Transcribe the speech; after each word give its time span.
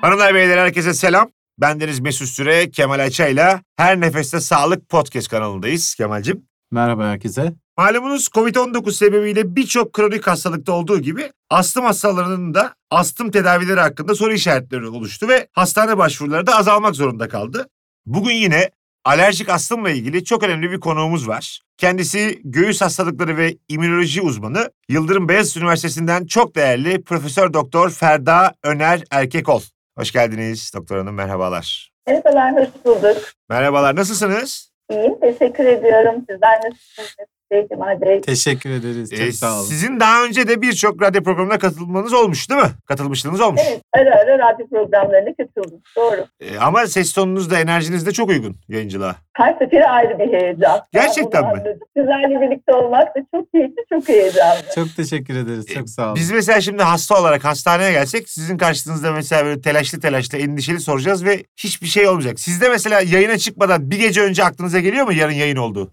Hanımlar 0.00 0.34
beyler 0.34 0.58
herkese 0.58 0.94
selam. 0.94 1.30
Bendeniz 1.58 2.00
Mesut 2.00 2.28
Süre, 2.28 2.70
Kemal 2.70 2.98
Açay'la 2.98 3.62
Her 3.76 4.00
Nefeste 4.00 4.40
Sağlık 4.40 4.88
Podcast 4.88 5.28
kanalındayız 5.28 5.94
Kemal'cim. 5.94 6.42
Merhaba 6.70 7.08
herkese. 7.08 7.52
Malumunuz 7.78 8.26
Covid-19 8.28 8.92
sebebiyle 8.92 9.56
birçok 9.56 9.92
kronik 9.92 10.26
hastalıkta 10.26 10.72
olduğu 10.72 10.98
gibi 10.98 11.32
astım 11.50 11.84
hastalarının 11.84 12.54
da 12.54 12.74
astım 12.90 13.30
tedavileri 13.30 13.80
hakkında 13.80 14.14
soru 14.14 14.32
işaretleri 14.32 14.86
oluştu 14.86 15.28
ve 15.28 15.48
hastane 15.52 15.98
başvuruları 15.98 16.46
da 16.46 16.56
azalmak 16.56 16.96
zorunda 16.96 17.28
kaldı. 17.28 17.68
Bugün 18.06 18.34
yine 18.34 18.70
alerjik 19.04 19.48
astımla 19.48 19.90
ilgili 19.90 20.24
çok 20.24 20.42
önemli 20.42 20.70
bir 20.70 20.80
konuğumuz 20.80 21.28
var. 21.28 21.60
Kendisi 21.76 22.40
göğüs 22.44 22.80
hastalıkları 22.80 23.36
ve 23.36 23.56
immünoloji 23.68 24.22
uzmanı 24.22 24.70
Yıldırım 24.88 25.28
Beyazıt 25.28 25.56
Üniversitesi'nden 25.56 26.26
çok 26.26 26.54
değerli 26.56 27.02
Profesör 27.02 27.52
Doktor 27.52 27.90
Ferda 27.90 28.54
Öner 28.64 29.02
Erkekol. 29.10 29.62
Hoş 29.98 30.12
geldiniz 30.12 30.70
doktor 30.74 30.98
hanım 30.98 31.14
merhabalar. 31.14 31.92
Merhabalar, 32.06 32.56
hoş 32.56 32.68
bulduk. 32.84 33.16
Merhabalar 33.48 33.96
nasılsınız? 33.96 34.72
İyiyim, 34.90 35.20
teşekkür 35.20 35.64
ediyorum. 35.66 36.24
Sizler 36.30 36.58
nasılsınız? 36.58 37.28
Cemal 37.52 38.00
Bey. 38.00 38.20
Teşekkür 38.20 38.70
ederiz. 38.70 39.10
Çok 39.10 39.20
Ee, 39.20 39.32
sağ 39.32 39.56
olun. 39.56 39.64
Sizin 39.64 40.00
daha 40.00 40.24
önce 40.24 40.48
de 40.48 40.62
birçok 40.62 41.02
radyo 41.02 41.22
programına 41.22 41.58
katılmanız 41.58 42.12
olmuş 42.12 42.50
değil 42.50 42.60
mi? 42.60 42.70
Katılmışlığınız 42.86 43.40
olmuş. 43.40 43.60
Evet, 43.68 43.82
ara 43.92 44.14
ara 44.14 44.38
radyo 44.38 44.68
programlarına 44.68 45.34
katıldım. 45.36 45.80
Doğru. 45.96 46.26
Ee, 46.40 46.58
ama 46.58 46.86
ses 46.86 47.12
tonunuz 47.12 47.50
da 47.50 47.58
enerjiniz 47.60 48.06
de 48.06 48.12
çok 48.12 48.28
uygun 48.28 48.56
yayıncılığa. 48.68 49.16
Her 49.32 49.52
seferi 49.58 49.86
ayrı 49.86 50.18
bir 50.18 50.32
heyecan. 50.40 50.80
Gerçekten 50.92 51.42
bunu 51.42 51.52
mi? 51.52 51.58
anladım. 51.60 51.78
Sizlerle 51.96 52.40
birlikte 52.40 52.72
olmak 52.74 53.16
da 53.16 53.20
çok 53.34 53.52
keyifli, 53.52 53.84
çok 53.92 54.08
heyecanlı. 54.08 54.60
Çok 54.74 54.96
teşekkür 54.96 55.36
ederiz. 55.36 55.66
Çok 55.74 55.88
sağ 55.90 56.06
olun. 56.06 56.14
Biz 56.14 56.30
mesela 56.30 56.60
şimdi 56.60 56.82
hasta 56.82 57.20
olarak 57.20 57.44
hastaneye 57.44 57.92
gelsek 57.92 58.28
sizin 58.28 58.58
karşınızda 58.58 59.12
mesela 59.12 59.44
böyle 59.44 59.60
telaşlı 59.60 60.00
telaşlı 60.00 60.38
endişeli 60.38 60.80
soracağız 60.80 61.24
ve 61.24 61.42
hiçbir 61.56 61.86
şey 61.86 62.08
olmayacak. 62.08 62.40
Sizde 62.40 62.68
mesela 62.68 63.00
yayına 63.00 63.38
çıkmadan 63.38 63.90
bir 63.90 63.98
gece 63.98 64.20
önce 64.22 64.44
aklınıza 64.44 64.80
geliyor 64.80 65.06
mu 65.06 65.12
yarın 65.12 65.32
yayın 65.32 65.56
olduğu? 65.56 65.90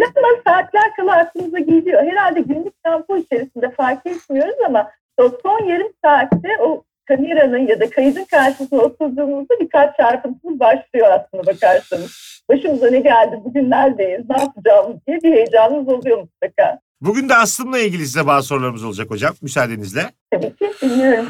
Değil 0.00 0.12
ama 0.16 0.28
saatler 0.46 0.96
kala 0.96 1.16
aklımıza 1.16 1.58
geliyor. 1.58 2.02
Herhalde 2.02 2.40
günlük 2.40 2.82
tempo 2.84 3.16
içerisinde 3.16 3.70
fark 3.70 4.06
etmiyoruz 4.06 4.56
ama 4.66 4.90
o 5.18 5.30
son 5.42 5.64
yarım 5.64 5.92
saatte 6.04 6.48
o 6.60 6.84
kameranın 7.08 7.66
ya 7.66 7.80
da 7.80 7.90
kaydın 7.90 8.24
karşısına 8.24 8.80
oturduğumuzda 8.80 9.54
birkaç 9.60 9.96
çarpıntımız 9.96 10.60
başlıyor 10.60 11.08
aslında 11.10 11.46
bakarsanız. 11.46 12.42
Başımıza 12.50 12.90
ne 12.90 13.00
geldi, 13.00 13.40
bugün 13.44 13.70
neredeyiz, 13.70 14.30
ne 14.30 14.42
yapacağımız 14.42 14.96
diye 15.06 15.22
bir 15.22 15.32
heyecanımız 15.32 15.88
oluyor 15.88 16.18
mutlaka. 16.18 16.80
Bugün 17.00 17.28
de 17.28 17.34
astımla 17.34 17.78
ilgili 17.78 18.06
size 18.06 18.26
bazı 18.26 18.46
sorularımız 18.46 18.84
olacak 18.84 19.10
hocam 19.10 19.34
müsaadenizle. 19.42 20.02
Tabii 20.30 20.56
ki 20.56 20.72
dinliyorum. 20.82 21.28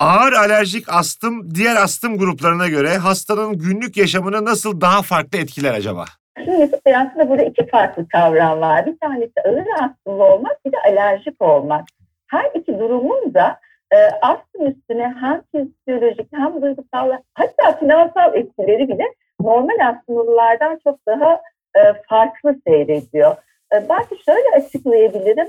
Ağır 0.00 0.32
alerjik 0.32 0.88
astım 0.88 1.54
diğer 1.54 1.76
astım 1.76 2.18
gruplarına 2.18 2.68
göre 2.68 2.96
hastanın 2.96 3.58
günlük 3.58 3.96
yaşamını 3.96 4.44
nasıl 4.44 4.80
daha 4.80 5.02
farklı 5.02 5.38
etkiler 5.38 5.74
acaba? 5.74 6.04
Şimdi 6.44 6.72
Bey 6.86 6.96
aslında 6.96 7.28
burada 7.28 7.42
iki 7.42 7.66
farklı 7.66 8.08
kavram 8.08 8.60
var. 8.60 8.86
Bir 8.86 8.98
tanesi 8.98 9.32
ağır 9.44 9.66
astımlı 9.84 10.24
olmak, 10.24 10.64
bir 10.66 10.72
de 10.72 10.76
alerjik 10.86 11.42
olmak. 11.42 11.84
Her 12.26 12.50
iki 12.54 12.78
durumun 12.78 13.34
da 13.34 13.60
e, 13.92 13.96
astım 14.22 14.66
üstüne 14.66 15.14
hem 15.20 15.42
fizyolojik 15.52 16.28
hem 16.32 16.62
duygusal 16.62 17.10
hatta 17.34 17.78
finansal 17.80 18.34
etkileri 18.34 18.88
bile 18.88 19.04
normal 19.40 19.88
astımlılardan 19.88 20.78
çok 20.84 21.06
daha 21.06 21.40
e, 21.76 21.80
farklı 22.08 22.56
seyrediyor. 22.66 23.36
E, 23.72 23.88
belki 23.88 24.24
şöyle 24.24 24.48
açıklayabilirim. 24.56 25.48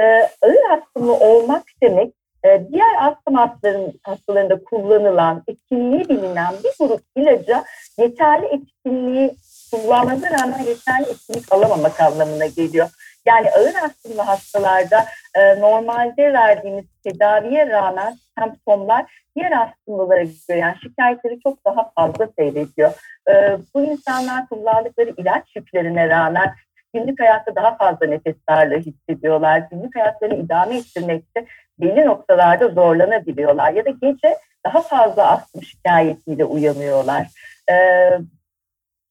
E, 0.00 0.04
ağır 0.42 0.78
astımlı 0.78 1.14
olmak 1.14 1.62
demek 1.82 2.14
diğer 2.72 2.94
astım 3.00 3.34
hastaların, 3.34 3.92
hastalarında 4.02 4.64
kullanılan, 4.64 5.42
etkinliği 5.48 6.08
bilinen 6.08 6.54
bir 6.64 6.86
grup 6.86 7.00
ilaca 7.16 7.64
yeterli 7.98 8.46
etkinliği 8.46 9.36
kullanmasına 9.70 10.30
rağmen 10.30 10.58
yeterli 10.58 11.10
etkinlik 11.10 11.52
alamamak 11.52 12.00
anlamına 12.00 12.46
geliyor. 12.46 12.88
Yani 13.26 13.50
ağır 13.50 13.74
astımlı 13.74 14.22
hastalarda 14.22 15.04
e, 15.34 15.60
normalde 15.60 16.32
verdiğimiz 16.32 16.84
tedaviye 17.04 17.70
rağmen 17.70 18.16
semptomlar 18.38 19.24
diğer 19.36 19.52
astımlılara 19.52 20.22
göre 20.22 20.58
yani 20.58 20.76
şikayetleri 20.82 21.40
çok 21.40 21.64
daha 21.64 21.90
fazla 21.90 22.28
seyrediyor. 22.38 22.92
E, 23.28 23.58
bu 23.74 23.82
insanlar 23.82 24.48
kullandıkları 24.48 25.14
ilaç 25.16 25.56
yüklerine 25.56 26.08
rağmen 26.08 26.54
günlük 26.96 27.20
hayatta 27.20 27.54
daha 27.54 27.76
fazla 27.76 28.06
nefes 28.06 28.36
darlığı 28.48 28.78
hissediyorlar. 28.78 29.58
Günlük 29.70 29.96
hayatlarını 29.96 30.36
idame 30.36 30.76
ettirmekte 30.76 31.46
belli 31.80 32.06
noktalarda 32.06 32.68
zorlanabiliyorlar 32.68 33.72
ya 33.72 33.84
da 33.84 33.90
gece 33.90 34.36
daha 34.66 34.80
fazla 34.82 35.30
astım 35.30 35.62
şikayetiyle 35.62 36.44
uyanıyorlar. 36.44 37.26
Ee, 37.70 38.10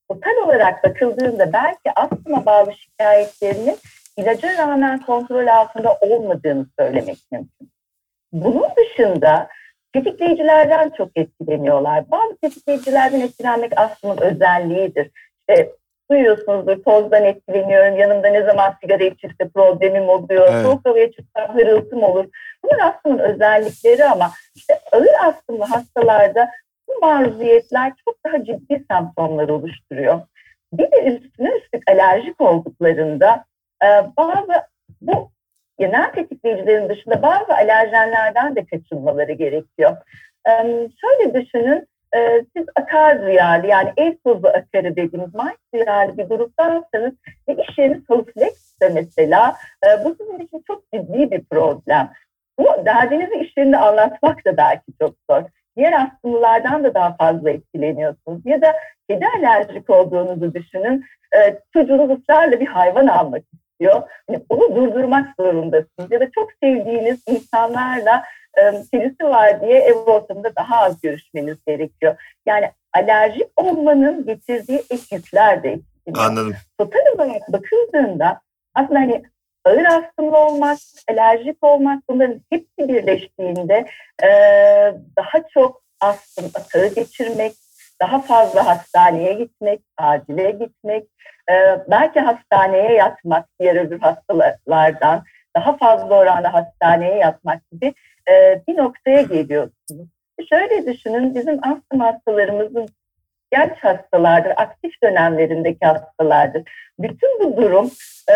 total 0.10 0.36
olarak 0.46 0.84
bakıldığında 0.84 1.54
belki 1.54 1.92
astıma 1.96 2.46
bağlı 2.46 2.74
şikayetlerinin 2.74 3.78
ilaca 4.18 4.58
rağmen 4.58 5.00
kontrol 5.00 5.48
altında 5.48 5.98
olmadığını 6.02 6.66
söylemek 6.80 7.18
mümkün. 7.32 7.72
Bunun 8.34 8.70
dışında 8.78 9.48
tetikleyicilerden 9.94 10.90
çok 10.98 11.10
etkileniyorlar. 11.16 12.12
Bazı 12.12 12.38
tetikleyicilerden 12.38 13.20
etkilenmek 13.20 13.80
astımın 13.80 14.18
özelliğidir. 14.18 15.12
İşte 15.40 15.72
duyuyorsunuzdur 16.12 16.84
tozdan 16.84 17.24
etkileniyorum, 17.24 17.98
yanımda 17.98 18.28
ne 18.28 18.44
zaman 18.44 18.74
sigara 18.82 19.04
içirse 19.04 19.50
problemim 19.56 20.10
oluyor, 20.10 20.48
Evet. 20.52 20.66
soğuk 20.66 20.86
havaya 20.86 21.12
çıksam 21.12 21.56
hırıltım 21.56 22.04
olur. 22.04 22.26
Bunlar 22.64 22.80
astımın 22.80 23.20
özellikleri 23.20 24.06
ama 24.06 24.32
işte 24.56 24.80
ağır 24.92 25.30
astımlı 25.30 25.64
hastalarda 25.66 26.50
bu 26.88 27.00
maruziyetler 27.02 27.94
çok 28.06 28.16
daha 28.26 28.44
ciddi 28.44 28.86
semptomlar 28.92 29.50
oluşturuyor. 29.50 30.22
Bir 30.74 30.92
de 30.92 31.04
üstüne 31.04 31.50
üstlük 31.58 31.90
alerjik 31.92 32.42
olduklarında 32.42 33.46
e, 33.84 33.88
bazı 34.18 34.54
bu 35.02 35.32
genel 35.80 36.12
tetikleyicilerin 36.12 36.90
dışında 36.90 37.22
bazı 37.22 37.54
alerjenlerden 37.54 38.56
de 38.56 38.66
kaçınmaları 38.66 39.32
gerekiyor. 39.32 39.98
Şöyle 41.02 41.34
düşünün, 41.34 41.88
e, 42.16 42.46
siz 42.56 42.66
akar 42.76 43.22
duyarlı 43.22 43.68
yani 43.68 43.94
ev 43.98 44.14
tozu 44.26 44.48
akarı 44.48 44.96
dediğimiz 44.96 45.36
may 45.36 45.54
duyarlı 45.74 46.18
bir 46.18 46.24
gruptansanız 46.24 47.14
ve 47.48 47.56
iş 47.70 47.78
yeriniz 47.78 48.10
hafiflekse 48.10 48.90
mesela 48.94 49.56
e, 49.86 50.06
bu 50.06 50.16
sizin 50.20 50.40
için 50.40 50.64
çok 50.68 50.84
ciddi 50.94 51.32
bir 51.32 51.44
problem. 51.44 52.12
Bu 52.60 52.86
derdinizi 52.86 53.36
iş 53.36 53.58
yerinde 53.58 53.78
anlatmak 53.78 54.46
da 54.46 54.58
belki 54.58 54.92
çok 55.02 55.16
zor. 55.30 55.44
Diğer 55.78 55.94
astımlılardan 55.94 56.84
da 56.84 56.94
daha 56.94 57.16
fazla 57.16 57.50
etkileniyorsunuz. 57.50 58.42
Ya 58.46 58.62
da 58.62 58.74
kedi 59.10 59.26
alerjik 59.38 59.90
olduğunuzu 59.90 60.54
düşünün. 60.54 61.06
E, 61.38 61.60
çocuğunuz 61.74 62.20
ısrarla 62.20 62.60
bir 62.60 62.68
hayvan 62.68 63.08
almak 63.08 63.44
istiyor. 63.54 64.02
Yani 64.30 64.44
onu 64.50 64.76
durdurmak 64.76 65.28
zorundasınız. 65.40 66.12
Ya 66.12 66.20
da 66.20 66.32
çok 66.32 66.50
sevdiğiniz 66.64 67.24
insanlarla 67.28 68.24
e, 68.58 68.84
kedisi 68.92 69.24
var 69.24 69.62
diye 69.62 69.80
ev 69.80 69.96
ortamında 69.96 70.56
daha 70.56 70.78
az 70.78 71.02
görüşmeniz 71.02 71.58
gerekiyor. 71.68 72.16
Yani 72.46 72.72
alerjik 72.94 73.48
olmanın 73.56 74.26
getirdiği 74.26 74.84
ek 74.90 75.16
yükler 75.16 75.64
de 75.64 75.80
Anladım. 76.16 76.56
total 76.78 77.00
olarak 77.16 77.54
bakıldığında 77.54 78.42
aslında 78.76 79.00
hani 79.00 79.24
ağır 79.66 79.86
astımlı 79.86 80.38
olmak, 80.38 80.78
alerjik 81.10 81.64
olmak 81.64 82.04
bunların 82.10 82.42
hepsi 82.50 82.88
birleştiğinde 82.88 83.86
e, 84.24 84.30
daha 85.18 85.48
çok 85.54 85.82
astım 86.02 86.46
atağı 86.56 86.88
geçirmek, 86.88 87.54
daha 88.02 88.20
fazla 88.22 88.66
hastaneye 88.66 89.34
gitmek, 89.34 89.82
acile 89.98 90.52
gitmek, 90.52 91.04
e, 91.52 91.54
belki 91.88 92.20
hastaneye 92.20 92.94
yatmak 92.94 93.46
diğer 93.60 93.76
öbür 93.76 94.00
hastalardan 94.00 95.24
daha 95.56 95.78
fazla 95.78 96.16
oranda 96.16 96.54
hastaneye 96.54 97.16
yatmak 97.16 97.72
gibi 97.72 97.94
e, 98.30 98.62
bir 98.68 98.78
noktaya 98.78 99.22
geliyorsunuz. 99.22 100.10
Şöyle 100.50 100.94
düşünün 100.94 101.36
bizim 101.36 101.60
astım 101.64 102.00
hastalarımızın 102.00 102.88
genç 103.52 103.78
hastalardır, 103.78 104.54
aktif 104.58 104.92
dönemlerindeki 105.04 105.86
hastalardır. 105.86 106.64
Bütün 107.00 107.40
bu 107.40 107.58
durum 107.58 107.92
e, 108.32 108.34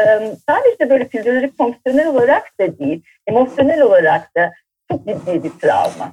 sadece 0.49 0.89
böyle 0.89 1.07
fizyolojik 1.07 1.57
fonksiyonel 1.57 2.07
olarak 2.07 2.59
da 2.59 2.79
değil, 2.79 3.03
emosyonel 3.27 3.81
olarak 3.81 4.35
da 4.35 4.51
çok 4.91 5.07
ciddi 5.07 5.43
bir 5.43 5.49
travma. 5.49 6.11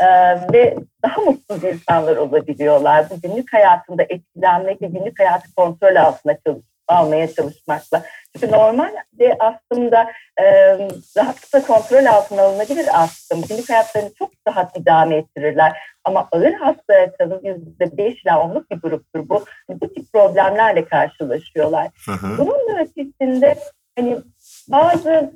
E, 0.00 0.06
ve 0.52 0.76
daha 1.04 1.20
mutsuz 1.20 1.64
insanlar 1.64 2.16
olabiliyorlar. 2.16 3.06
Bu 3.10 3.20
günlük 3.20 3.52
hayatında 3.52 4.02
etkilenmek 4.02 4.82
ve 4.82 4.86
günlük 4.86 5.20
hayatı 5.20 5.54
kontrol 5.54 5.96
altına 5.96 6.38
çalış, 6.46 6.64
almaya 6.88 7.34
çalışmakla. 7.34 8.02
Çünkü 8.34 8.52
normalde 8.52 9.36
aslında 9.38 10.12
e, 10.40 10.44
rahatlıkla 11.16 11.66
kontrol 11.66 12.06
altına 12.06 12.42
alınabilir 12.42 13.02
astım. 13.02 13.42
Günlük 13.48 13.70
hayatlarını 13.70 14.14
çok 14.14 14.30
rahat 14.48 14.76
idame 14.76 15.16
ettirirler. 15.16 15.78
Ama 16.04 16.28
ağır 16.32 16.52
hastaysanız 16.52 17.44
%5 17.44 18.22
ila 18.24 18.32
10'luk 18.32 18.70
bir 18.70 18.76
gruptur 18.76 19.28
bu. 19.28 19.44
Bu 19.68 19.94
tip 19.94 20.12
problemlerle 20.12 20.84
karşılaşıyorlar. 20.84 21.88
Hı 22.06 22.12
hı. 22.12 22.38
Bunun 22.38 22.78
ötesinde 22.78 23.58
hani 23.98 24.18
bazı 24.68 25.32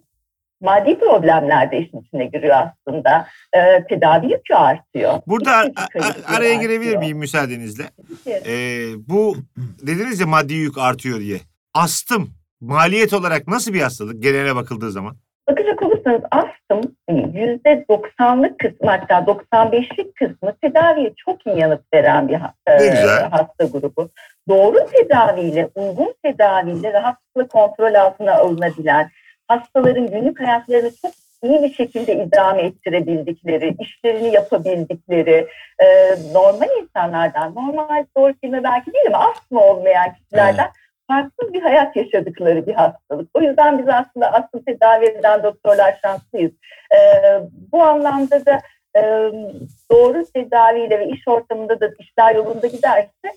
maddi 0.62 0.99
problemler 0.99 1.70
de 1.70 1.79
işin 1.79 2.00
içine 2.00 2.25
giriyor 2.26 2.56
aslında. 2.56 3.26
E, 3.53 3.85
tedavi 3.88 4.26
yükü 4.32 4.55
artıyor. 4.55 5.12
Burada 5.26 5.62
İş 5.64 5.70
a- 5.76 5.82
yükü 5.99 6.09
a- 6.29 6.37
araya 6.37 6.55
girebilir 6.55 6.87
artıyor. 6.87 6.99
miyim 7.03 7.19
müsaadenizle? 7.19 7.85
Evet. 8.26 8.97
Bu 9.09 9.37
dediniz 9.82 10.20
ya 10.20 10.26
maddi 10.26 10.55
yük 10.55 10.79
artıyor 10.79 11.20
diye. 11.20 11.38
Astım 11.75 12.31
maliyet 12.61 13.12
olarak 13.12 13.49
nasıl 13.49 13.73
bir 13.75 13.81
hastalık 13.81 14.23
genele 14.23 14.56
bakıldığı 14.56 14.91
zaman? 14.93 15.17
Bakacak 15.50 15.82
olursanız 15.82 16.20
astım 16.31 16.97
yüzde 17.35 17.85
doksanlık 17.91 18.59
kısmı 18.59 18.91
hatta 18.91 19.14
95'lik 19.26 20.17
kısmı 20.17 20.56
tedaviye 20.62 21.12
çok 21.17 21.47
iyi 21.47 21.59
yanıt 21.59 21.81
veren 21.94 22.29
bir 22.29 22.35
e, 22.67 22.91
hasta 23.31 23.64
grubu. 23.64 24.11
Doğru 24.49 24.76
tedaviyle, 24.93 25.69
uygun 25.75 26.14
tedaviyle 26.25 26.93
rahatlıkla 26.93 27.47
kontrol 27.49 27.94
altına 27.94 28.32
alınabilen, 28.35 29.11
hastaların 29.58 30.06
günlük 30.06 30.40
hayatlarını 30.40 30.90
çok 31.02 31.12
iyi 31.43 31.62
bir 31.62 31.75
şekilde 31.75 32.25
idame 32.25 32.62
ettirebildikleri, 32.62 33.76
işlerini 33.81 34.34
yapabildikleri, 34.34 35.49
e, 35.78 35.87
normal 36.32 36.69
insanlardan, 36.82 37.54
normal 37.54 38.04
doğru 38.16 38.34
kelime 38.34 38.64
belki 38.64 38.93
değil 38.93 39.06
ama 39.06 39.31
astma 39.31 39.64
olmayan 39.64 40.14
kişilerden 40.14 40.69
farklı 41.08 41.52
bir 41.52 41.62
hayat 41.62 41.96
yaşadıkları 41.96 42.66
bir 42.66 42.75
hastalık. 42.75 43.31
O 43.34 43.40
yüzden 43.40 43.78
biz 43.78 43.88
aslında 43.88 44.32
astım 44.32 44.62
tedavi 44.62 45.04
eden 45.04 45.43
doktorlar 45.43 45.99
şanslıyız. 46.02 46.52
Ee, 46.94 47.40
bu 47.72 47.82
anlamda 47.82 48.46
da 48.46 48.60
e, 48.96 49.02
doğru 49.90 50.25
tedaviyle 50.34 50.99
ve 50.99 51.08
iş 51.08 51.28
ortamında 51.28 51.81
da 51.81 51.90
işler 51.99 52.34
yolunda 52.34 52.66
giderse 52.66 53.28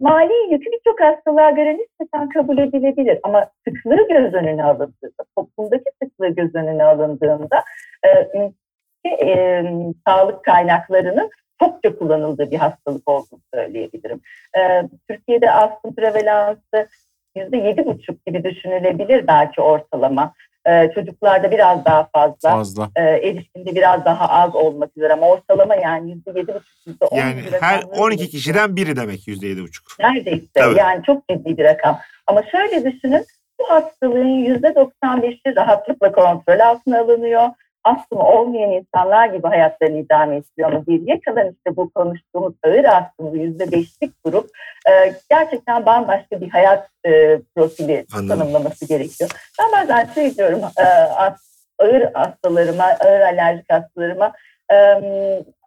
mali 0.00 0.52
yükü 0.52 0.70
birçok 0.72 1.00
hastalığa 1.00 1.50
göre 1.50 1.78
nispeten 1.78 2.28
kabul 2.28 2.58
edilebilir. 2.58 3.18
Ama 3.22 3.50
sıklığı 3.68 4.08
göz 4.08 4.34
önüne 4.34 4.64
alındığında, 4.64 5.24
toplumdaki 5.36 5.90
sıklığı 6.02 6.28
göz 6.28 6.54
önüne 6.54 6.84
alındığında 6.84 7.64
e, 8.04 8.08
ülke 8.38 9.24
e, 9.24 9.64
sağlık 10.06 10.44
kaynaklarının 10.44 11.30
çokça 11.62 11.98
kullanıldığı 11.98 12.50
bir 12.50 12.56
hastalık 12.56 13.10
olduğunu 13.10 13.40
söyleyebilirim. 13.54 14.20
Ee, 14.58 14.82
Türkiye'de 15.08 15.50
astım 15.50 15.94
prevalansı 15.94 16.88
yüzde 17.36 17.56
yedi 17.56 17.86
buçuk 17.86 18.26
gibi 18.26 18.44
düşünülebilir 18.44 19.26
belki 19.26 19.60
ortalama. 19.60 20.32
Ee, 20.68 20.90
çocuklarda 20.94 21.50
biraz 21.50 21.84
daha 21.84 22.08
fazla, 22.12 22.50
Fazla. 22.50 22.88
e, 22.96 23.02
erişkinde 23.02 23.74
biraz 23.74 24.04
daha 24.04 24.28
az 24.28 24.54
olmak 24.54 24.96
üzere 24.96 25.12
ama 25.12 25.28
ortalama 25.28 25.74
yani 25.74 26.10
yüzde 26.10 26.30
yedi 26.30 26.54
buçuk, 26.54 26.86
yüzde 26.86 27.04
on 27.04 27.16
Yani 27.16 27.42
her 27.60 27.82
12 27.82 28.16
geçiyor. 28.16 28.30
kişiden 28.30 28.76
biri 28.76 28.96
demek 28.96 29.28
yüzde 29.28 29.46
yedi 29.46 29.62
buçuk. 29.62 29.84
Neredeyse 30.00 30.46
Tabii. 30.54 30.78
yani 30.78 31.02
çok 31.02 31.28
ciddi 31.28 31.56
bir 31.58 31.64
rakam. 31.64 31.98
Ama 32.26 32.42
şöyle 32.42 32.84
düşünün 32.84 33.24
bu 33.60 33.64
hastalığın 33.70 34.28
yüzde 34.44 34.66
95'i 34.68 35.56
rahatlıkla 35.56 36.12
kontrol 36.12 36.60
altına 36.60 37.00
alınıyor. 37.00 37.48
Astımı 37.86 38.22
olmayan 38.28 38.70
insanlar 38.70 39.28
gibi 39.28 39.46
hayatlarını 39.46 39.98
idame 39.98 40.36
ettiriyor 40.36 40.72
ama 40.72 40.82
geriye 40.88 41.20
kalan 41.20 41.50
işte 41.50 41.76
bu 41.76 41.90
konuştuğumuz 41.90 42.54
ağır 42.64 42.84
astımlı 42.84 43.38
yüzde 43.38 43.72
beşlik 43.72 44.24
grup 44.24 44.50
e, 44.90 45.12
gerçekten 45.30 45.86
bambaşka 45.86 46.40
bir 46.40 46.48
hayat 46.50 46.88
e, 47.06 47.38
profili 47.56 48.06
Anladım. 48.14 48.28
tanımlaması 48.28 48.88
gerekiyor. 48.88 49.30
Ben 49.60 49.72
bazen 49.72 50.12
şey 50.14 50.36
diyorum 50.36 50.60
e, 50.78 50.82
as- 50.82 51.66
ağır 51.78 52.12
hastalarıma, 52.14 52.84
ağır 52.84 53.20
alerjik 53.20 53.72
hastalarıma 53.72 54.32
e, 54.72 54.76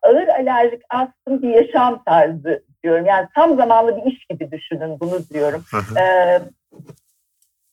ağır 0.03 0.27
alerjik 0.27 0.81
astım 0.89 1.41
bir 1.41 1.49
yaşam 1.49 2.03
tarzı 2.03 2.63
diyorum. 2.83 3.05
Yani 3.05 3.27
tam 3.35 3.55
zamanlı 3.57 3.97
bir 3.97 4.11
iş 4.11 4.25
gibi 4.29 4.51
düşünün 4.51 4.99
bunu 4.99 5.19
diyorum. 5.33 5.63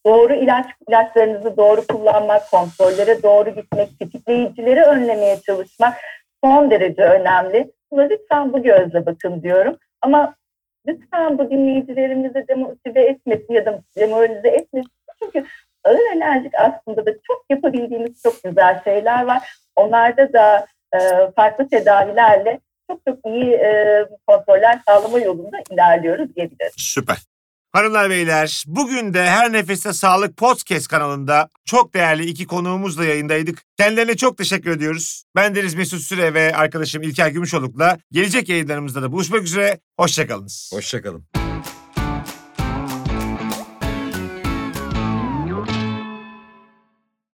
Doğru 0.07 0.35
ilaç 0.35 0.67
ilaçlarınızı 0.89 1.57
doğru 1.57 1.87
kullanmak, 1.87 2.51
kontrollere 2.51 3.23
doğru 3.23 3.51
gitmek, 3.51 3.99
tetikleyicileri 3.99 4.83
önlemeye 4.83 5.41
çalışmak 5.47 5.97
son 6.45 6.71
derece 6.71 7.03
önemli. 7.03 7.73
Lütfen 7.93 8.53
bu 8.53 8.63
gözle 8.63 9.07
bakın 9.07 9.43
diyorum. 9.43 9.77
Ama 10.03 10.35
lütfen 10.87 11.39
bu 11.39 11.51
dinleyicilerimizi 11.51 12.45
demotive 12.49 13.03
etmesin 13.03 13.55
ya 13.55 13.67
da 13.67 13.83
demoralize 13.97 14.49
etmesin. 14.49 14.91
Çünkü 15.23 15.45
ağır 15.85 16.17
alerjik 16.17 16.55
aslında 16.55 17.07
da 17.07 17.11
çok 17.13 17.45
yapabildiğimiz 17.51 18.23
çok 18.23 18.43
güzel 18.45 18.85
şeyler 18.85 19.27
var. 19.27 19.57
Onlarda 19.77 20.33
da 20.33 20.67
e, 20.95 20.99
farklı 21.37 21.69
tedavilerle 21.69 22.61
çok 22.91 23.01
çok 23.09 23.27
iyi 23.27 23.53
e, 23.53 24.05
kontroller 24.27 24.79
sağlama 24.89 25.19
yolunda 25.19 25.57
ilerliyoruz 25.71 26.37
diyebiliriz. 26.37 26.75
Süper. 26.77 27.17
Hanımlar 27.77 28.11
beyler 28.11 28.65
bugün 28.67 29.15
de 29.15 29.31
Her 29.31 29.53
Nefeste 29.53 29.93
Sağlık 29.93 30.37
Podcast 30.37 30.89
kanalında 30.89 31.49
çok 31.65 31.95
değerli 31.95 32.25
iki 32.25 32.47
konuğumuzla 32.47 33.05
yayındaydık. 33.05 33.63
Kendilerine 33.79 34.17
çok 34.17 34.39
teşekkür 34.39 34.71
ediyoruz. 34.71 35.25
Ben 35.35 35.55
Deniz 35.55 35.75
Mesut 35.75 36.03
Süre 36.03 36.35
ve 36.35 36.57
arkadaşım 36.57 37.03
İlker 37.03 37.29
Gümüşoluk'la 37.29 37.99
gelecek 38.13 38.49
yayınlarımızda 38.49 39.03
da 39.03 39.13
buluşmak 39.13 39.43
üzere. 39.43 39.81
Hoşçakalınız. 39.99 40.71
Hoşçakalın. 40.75 41.46